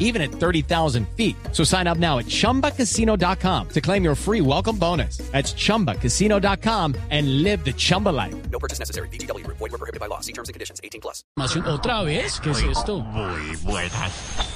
[0.00, 1.36] even at 30,000 feet.
[1.52, 5.18] So sign up now at chumbacasino.com to claim your free welcome bonus.
[5.30, 8.34] That's chumbacasino.com and live the Chumba life.
[8.50, 9.08] No purchase necessary.
[9.10, 9.46] BGW.
[9.46, 10.18] Void were prohibited by law.
[10.18, 10.80] See terms and conditions.
[10.82, 11.22] 18 plus.
[11.38, 12.40] ¿Otra vez?
[12.40, 12.98] ¿Qué es esto?
[13.00, 14.12] Muy buenas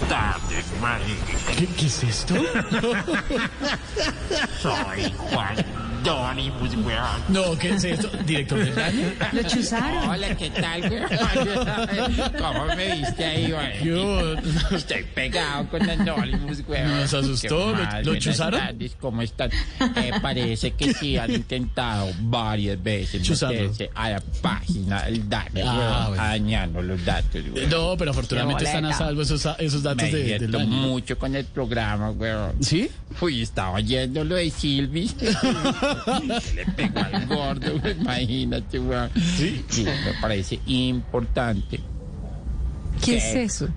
[0.09, 1.15] tardes, María.
[1.57, 2.35] ¿Qué, qué es esto?
[4.61, 6.99] Soy Juan Doni Buswell.
[7.29, 8.11] No, ¿qué es esto?
[8.27, 9.13] ¿Director del año?
[9.33, 10.09] Lo chuzaron.
[10.11, 11.03] Hola, ¿qué tal, güey?
[12.39, 13.85] ¿Cómo me viste ahí, güey?
[13.85, 14.35] Yo,
[14.77, 16.83] Estoy pegado con Anonymous, güey.
[16.85, 18.61] Nos asustó, ¿Qué ¿lo- chuzaron?
[18.61, 19.51] tardes, ¿Cómo están?
[19.97, 23.61] Eh, parece que sí han intentado varias veces Chuzarlo.
[23.63, 27.67] meterse a la página del daño, Ah, dañando los datos, güey.
[27.67, 31.45] no, pero afortunadamente están a salvo esos, esos datos Me de, del mucho con el
[31.47, 32.33] programa, güey.
[32.61, 32.91] ¿Sí?
[33.21, 35.11] Uy, estaba yendo lo de Silvi.
[36.55, 39.09] Le pegó al gordo, imagínate, güey.
[39.37, 39.65] ¿Sí?
[39.69, 41.81] Sí, me parece importante.
[43.05, 43.69] ¿Qué es eso?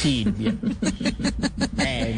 [0.00, 0.54] Silvia.
[1.84, 2.16] Eh,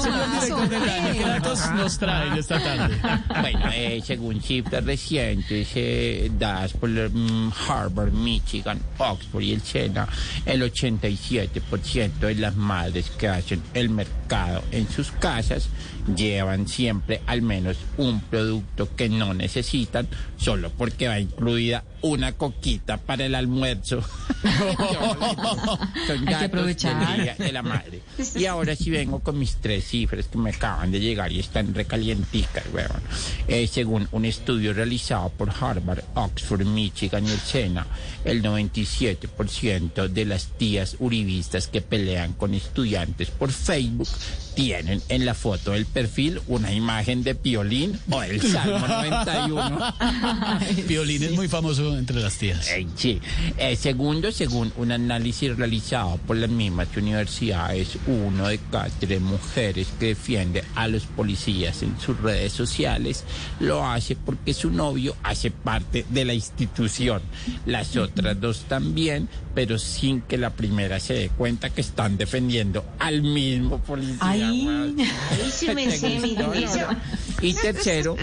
[0.00, 2.96] Señor director del año, ¿qué datos nos traen esta tarde?
[3.40, 10.08] bueno, eh, según cifras recientes eh, dadas por mm, Harvard, Michigan, Oxford y el SENA,
[10.46, 15.68] el 87% de las madres que hacen el mercado en sus casas
[16.14, 22.96] llevan siempre al menos un producto que no necesitan solo porque va incluida una coquita
[22.98, 24.02] para el almuerzo.
[26.06, 27.36] Son Hay que aprovechar.
[27.36, 28.02] de la madre.
[28.34, 31.74] Y ahora sí vengo con mis tres cifras que me acaban de llegar y están
[31.74, 33.02] recalienticas, weón.
[33.46, 37.86] Eh, según un estudio realizado por Harvard, Oxford, Michigan y el SENA,
[38.24, 44.08] el 97% de las tías uribistas que pelean con estudiantes por Facebook
[44.58, 49.94] tienen en la foto del perfil una imagen de Piolín o el Salmo 91.
[50.88, 52.68] Violín es muy famoso entre las tías.
[52.70, 53.20] Eh, sí.
[53.56, 59.88] Eh, segundo, según un análisis realizado por las mismas universidades, uno de cada tres mujeres
[59.98, 63.24] que defiende a los policías en sus redes sociales
[63.60, 67.22] lo hace porque su novio hace parte de la institución.
[67.66, 72.84] Las otras dos también, pero sin que la primera se dé cuenta que están defendiendo
[72.98, 74.18] al mismo policía.
[74.20, 75.06] Ay, ay,
[75.50, 76.36] sí me ¿Te sé, mi?
[77.40, 78.16] Y tercero,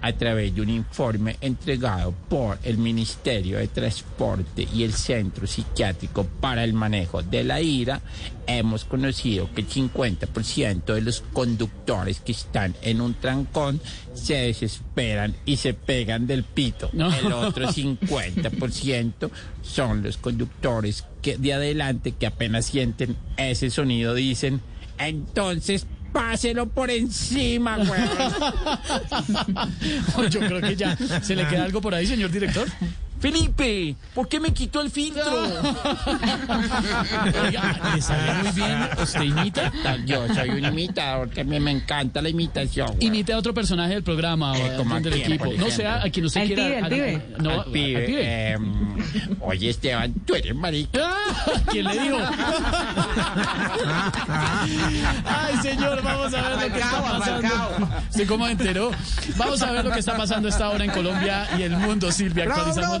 [0.00, 6.24] a través de un informe entregado por el Ministerio de Transporte y el Centro Psiquiátrico
[6.40, 8.00] para el Manejo de la Ira,
[8.46, 13.80] hemos conocido que el 50% de los conductores que están en un trancón
[14.14, 16.90] se desesperan y se pegan del pito.
[16.92, 17.14] No.
[17.14, 19.30] El otro 50%
[19.62, 24.60] son los conductores que de adelante que apenas sienten ese sonido dicen,
[24.98, 28.00] entonces páselo por encima, güey.
[30.30, 32.68] Yo creo que ya se le queda algo por ahí, señor director.
[33.20, 35.22] Felipe, ¿por qué me quitó el filtro?
[37.42, 38.88] Oiga, le sale muy bien.
[39.02, 39.72] ¿Usted imita?
[40.06, 42.86] Yo soy un imitador que me, me encanta la imitación.
[42.94, 43.06] güey.
[43.06, 45.52] Imite a otro personaje del programa o Eh, como alguien del quién, equipo.
[45.58, 46.62] No sea a quien usted quiera.
[46.64, 47.22] pibe, al pibe.
[47.38, 48.22] No, Al pibe, al pibe.
[48.22, 48.56] eh,
[49.40, 51.00] oye, Esteban, tú eres marica.
[51.02, 52.18] Ah, ¿Quién le dijo?
[55.24, 57.88] Ay, señor, vamos a ver lo que está pasando.
[58.10, 58.90] ¿Usted cómo enteró?
[59.36, 62.44] Vamos a ver lo que está pasando esta hora en Colombia y el mundo, Silvia.
[62.44, 63.00] Actualizamos